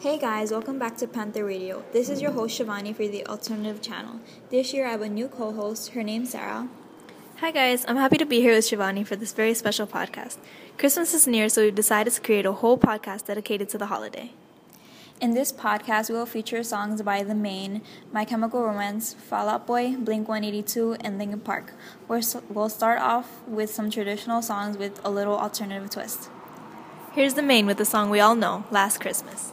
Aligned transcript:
Hey 0.00 0.16
guys, 0.16 0.50
welcome 0.50 0.78
back 0.78 0.96
to 0.96 1.06
Panther 1.06 1.44
Radio. 1.44 1.84
This 1.92 2.08
is 2.08 2.22
your 2.22 2.30
host 2.30 2.58
Shivani 2.58 2.96
for 2.96 3.06
the 3.06 3.26
Alternative 3.26 3.82
Channel. 3.82 4.20
This 4.48 4.72
year 4.72 4.86
I 4.86 4.92
have 4.92 5.02
a 5.02 5.10
new 5.10 5.28
co 5.28 5.52
host. 5.52 5.90
Her 5.90 6.02
name's 6.02 6.30
Sarah. 6.30 6.70
Hi 7.40 7.50
guys, 7.50 7.84
I'm 7.86 7.98
happy 7.98 8.16
to 8.16 8.24
be 8.24 8.40
here 8.40 8.54
with 8.54 8.64
Shivani 8.64 9.06
for 9.06 9.14
this 9.14 9.34
very 9.34 9.52
special 9.52 9.86
podcast. 9.86 10.38
Christmas 10.78 11.12
is 11.12 11.26
near, 11.26 11.50
so 11.50 11.60
we've 11.60 11.74
decided 11.74 12.14
to 12.14 12.20
create 12.22 12.46
a 12.46 12.52
whole 12.52 12.78
podcast 12.78 13.26
dedicated 13.26 13.68
to 13.68 13.76
the 13.76 13.88
holiday. 13.88 14.32
In 15.20 15.34
this 15.34 15.52
podcast, 15.52 16.08
we 16.08 16.14
will 16.14 16.24
feature 16.24 16.62
songs 16.62 17.02
by 17.02 17.22
The 17.22 17.34
Maine, 17.34 17.82
My 18.10 18.24
Chemical 18.24 18.62
Romance, 18.62 19.12
Fall 19.12 19.50
Out 19.50 19.66
Boy, 19.66 19.96
Blink 19.96 20.28
182, 20.28 20.94
and 21.00 21.18
Linkin 21.18 21.40
Park. 21.40 21.74
We'll 22.08 22.70
start 22.70 23.02
off 23.02 23.46
with 23.46 23.68
some 23.68 23.90
traditional 23.90 24.40
songs 24.40 24.78
with 24.78 24.98
a 25.04 25.10
little 25.10 25.36
alternative 25.36 25.90
twist. 25.90 26.30
Here's 27.12 27.34
The 27.34 27.42
Maine 27.42 27.66
with 27.66 27.76
the 27.76 27.84
song 27.84 28.08
we 28.08 28.20
all 28.20 28.34
know, 28.34 28.64
Last 28.70 28.98
Christmas. 28.98 29.52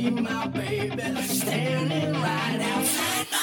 see 0.00 0.10
my 0.10 0.46
baby 0.48 1.22
standing 1.22 2.12
right 2.14 2.60
outside. 2.60 3.39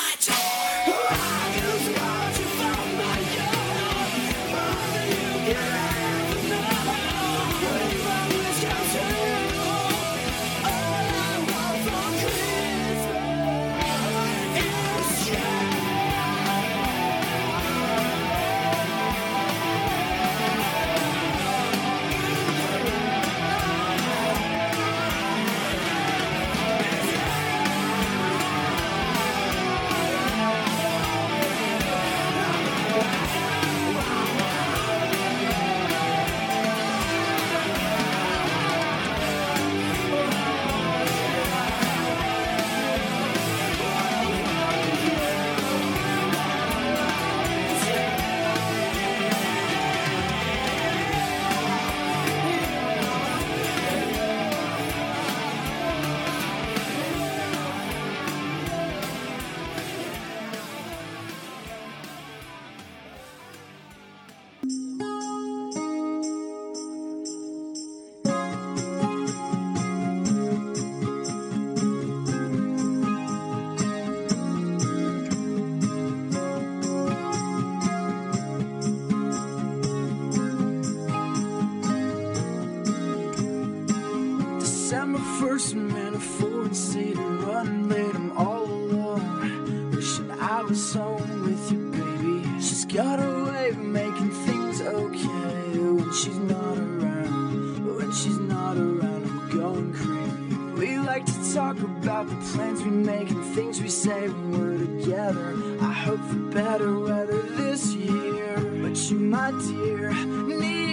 making 93.77 94.31
things 94.31 94.81
okay 94.81 95.79
when 95.79 96.13
she's 96.13 96.37
not 96.37 96.77
around. 96.77 97.85
But 97.85 97.95
when 97.97 98.11
she's 98.11 98.37
not 98.37 98.77
around, 98.77 99.25
I'm 99.25 99.49
going 99.49 99.93
crazy. 99.93 100.57
We 100.79 100.99
like 100.99 101.25
to 101.25 101.53
talk 101.53 101.79
about 101.79 102.29
the 102.29 102.35
plans 102.51 102.83
we 102.83 102.91
make 102.91 103.29
and 103.29 103.43
things 103.55 103.81
we 103.81 103.89
say 103.89 104.29
when 104.29 104.51
we're 104.51 104.77
together. 104.77 105.55
I 105.81 105.91
hope 105.91 106.19
for 106.19 106.35
better 106.35 106.99
weather 106.99 107.41
this 107.41 107.93
year. 107.93 108.57
But 108.81 108.95
you, 109.09 109.19
my 109.19 109.51
dear, 109.51 110.13
need 110.13 110.86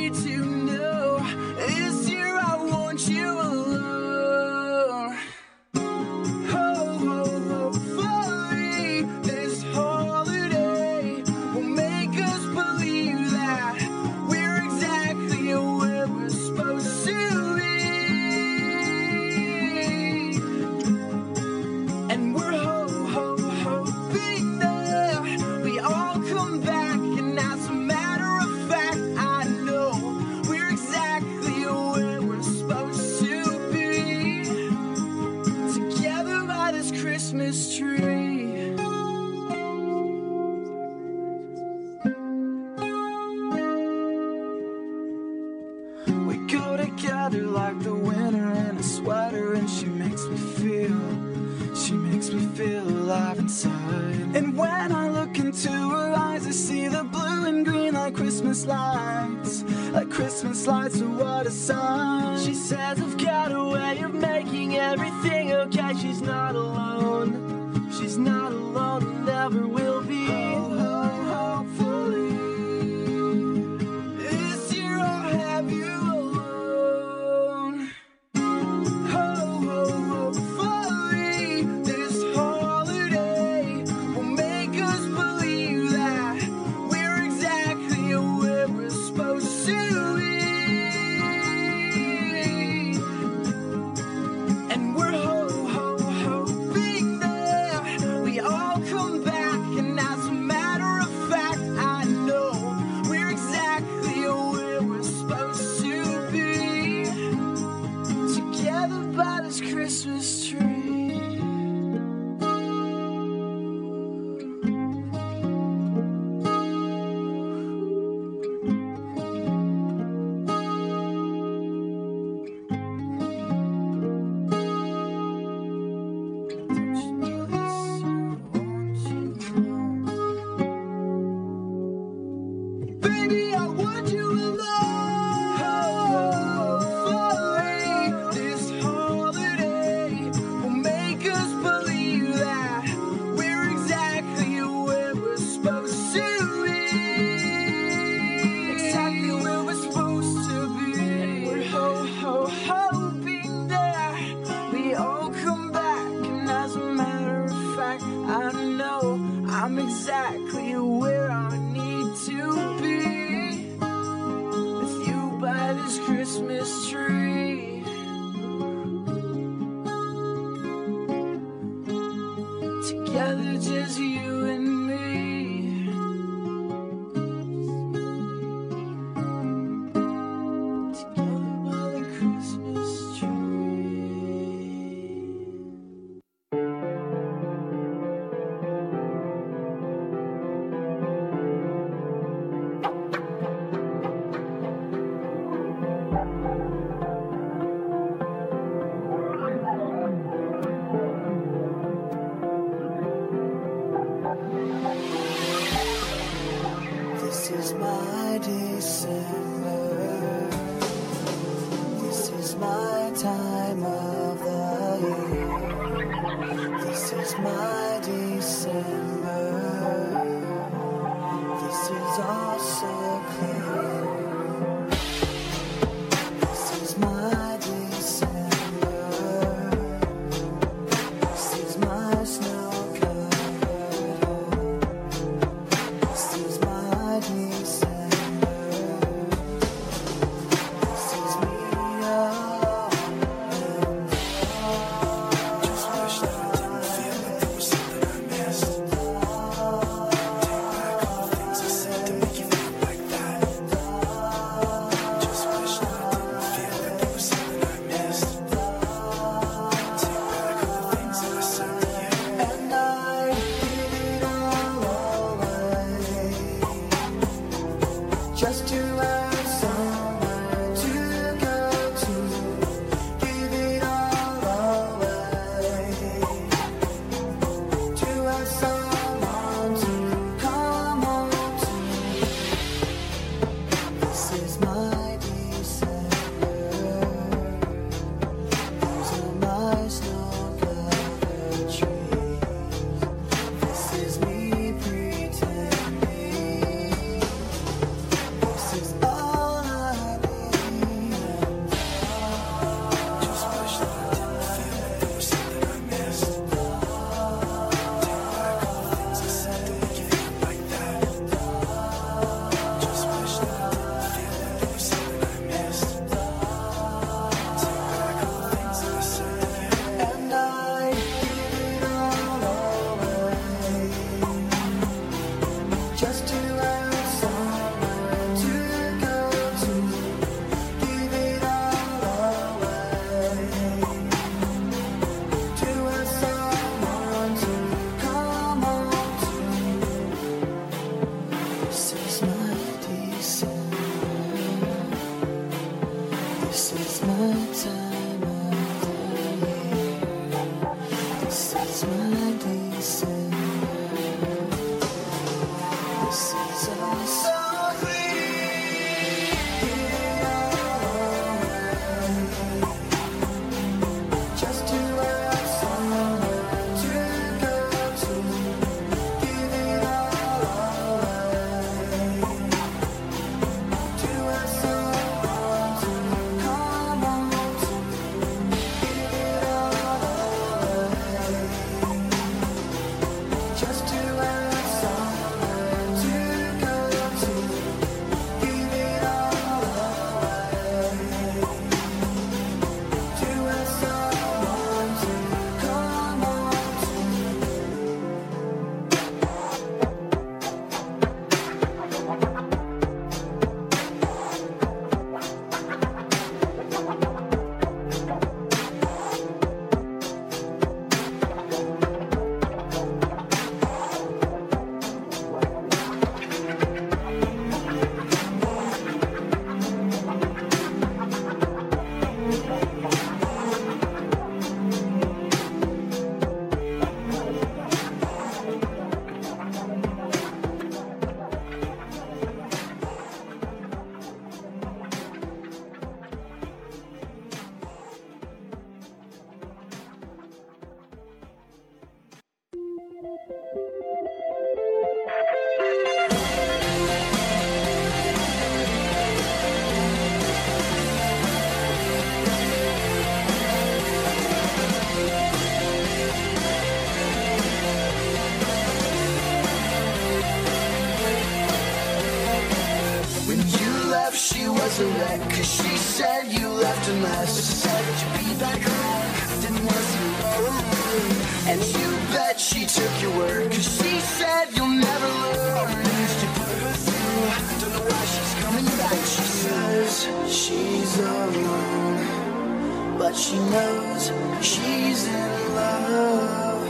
she 483.16 483.38
knows 483.38 484.11
she's 484.40 485.07
in 485.07 485.55
love. 485.55 486.68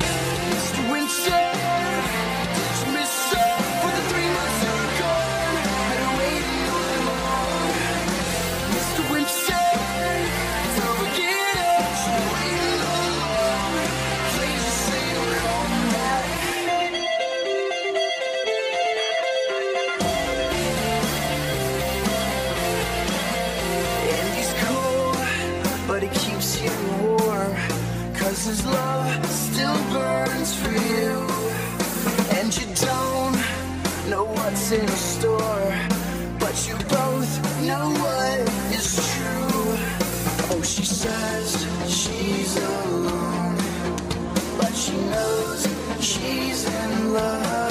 It's 0.00 0.78
winter. 0.90 1.49
She 40.62 40.84
says 40.84 41.66
she's 41.88 42.56
alone, 42.56 43.56
but 44.58 44.72
she 44.74 44.92
knows 44.92 45.66
she's 46.00 46.64
in 46.66 47.14
love. 47.14 47.69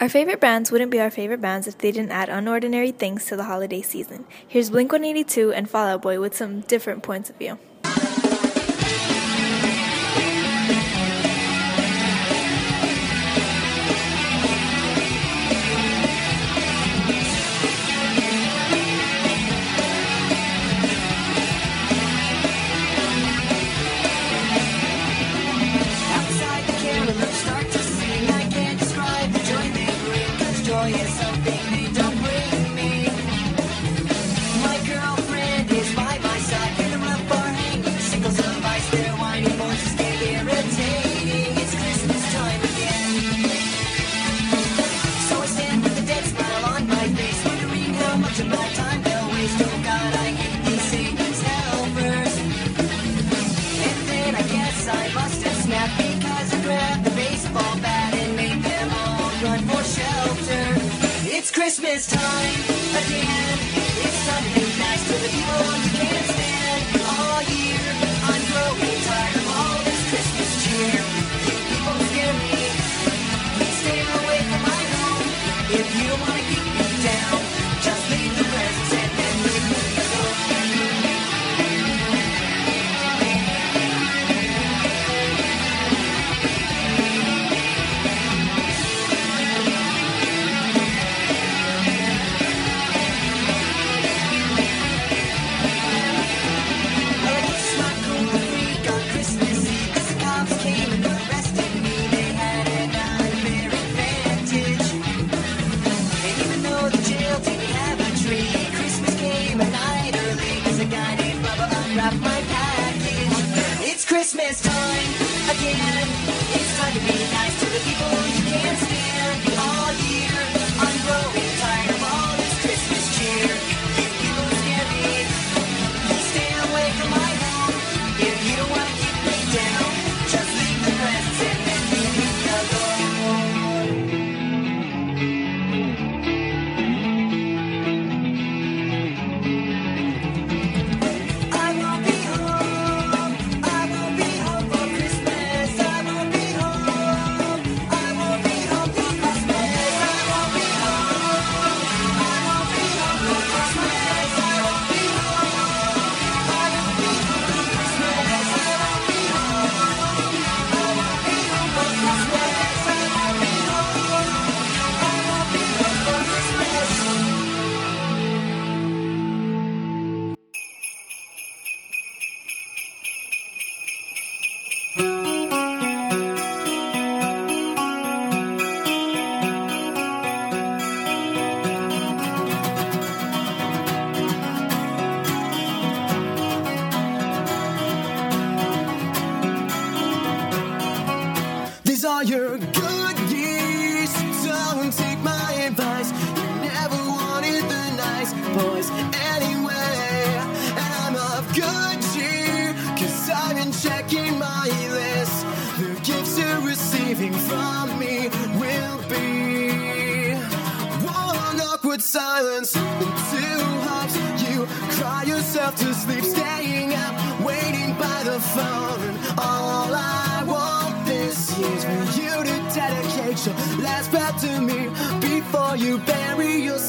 Our 0.00 0.08
favorite 0.08 0.38
bands 0.38 0.70
wouldn't 0.70 0.92
be 0.92 1.00
our 1.00 1.10
favorite 1.10 1.40
bands 1.40 1.66
if 1.66 1.76
they 1.76 1.90
didn't 1.90 2.12
add 2.12 2.28
unordinary 2.28 2.94
things 2.94 3.26
to 3.26 3.36
the 3.36 3.42
holiday 3.42 3.82
season. 3.82 4.26
Here's 4.46 4.70
Blink 4.70 4.92
182 4.92 5.52
and 5.52 5.68
Fall 5.68 5.88
Out 5.88 6.02
Boy 6.02 6.20
with 6.20 6.36
some 6.36 6.60
different 6.60 7.02
points 7.02 7.30
of 7.30 7.36
view. 7.36 7.58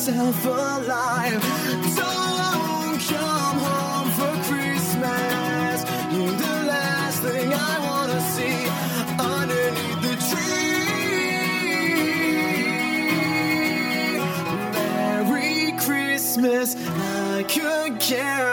yourself 0.10 0.46
alive. 0.46 1.42
Don't 1.96 3.00
come 3.00 3.60
home 3.60 4.10
for 4.18 4.34
Christmas. 4.50 5.86
You're 6.12 6.32
the 6.32 6.56
last 6.66 7.22
thing 7.22 7.54
I 7.54 7.80
wanna 7.88 8.22
see 8.34 8.68
underneath 9.20 10.02
the 10.06 10.16
tree. 10.30 10.60
Merry 14.74 15.74
Christmas, 15.78 16.76
I 16.76 17.44
could 17.48 18.00
care 18.00 18.49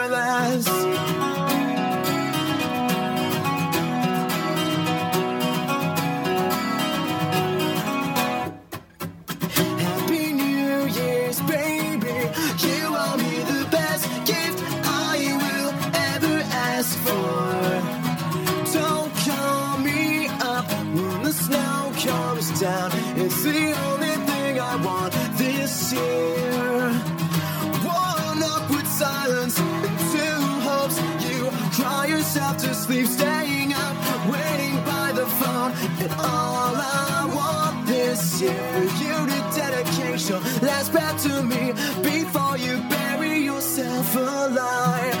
you 39.01 39.15
to 39.31 39.39
dedicate 39.55 40.29
your 40.29 40.39
last 40.61 40.91
breath 40.91 41.21
to 41.23 41.43
me 41.43 41.73
before 42.01 42.57
you 42.57 42.77
bury 42.89 43.39
yourself 43.39 44.15
alive. 44.15 45.15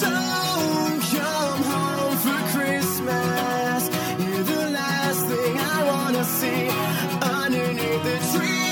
Don't 0.00 1.00
come 1.12 1.62
home 1.72 2.16
for 2.24 2.40
Christmas. 2.56 3.90
You're 4.18 4.44
the 4.44 4.70
last 4.70 5.26
thing 5.26 5.58
I 5.58 5.84
wanna 5.90 6.24
see 6.24 6.68
underneath 7.38 8.02
the 8.08 8.18
tree. 8.32 8.62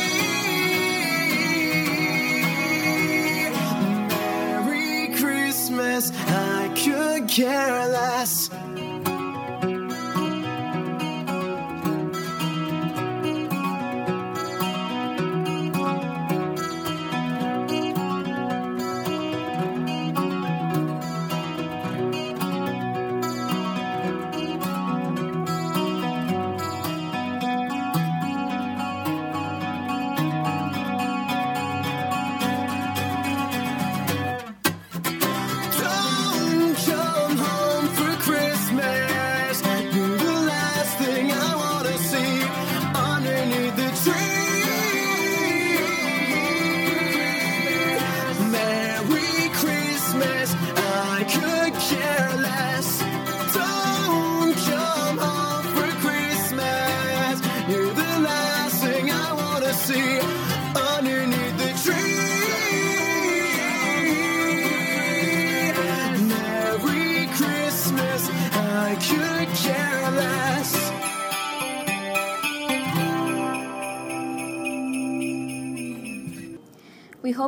Merry 4.09 5.15
Christmas. 5.21 6.13
I 6.29 6.73
could 6.77 7.29
care 7.29 7.89
less. 7.89 8.51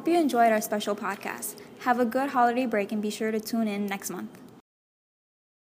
Hope 0.02 0.08
you 0.08 0.18
enjoyed 0.18 0.50
our 0.50 0.60
special 0.60 0.96
podcast. 0.96 1.54
Have 1.82 2.00
a 2.00 2.04
good 2.04 2.30
holiday 2.30 2.66
break 2.66 2.90
and 2.90 3.00
be 3.00 3.08
sure 3.08 3.30
to 3.30 3.38
tune 3.38 3.68
in 3.68 3.86
next 3.86 4.10
month. 4.10 4.41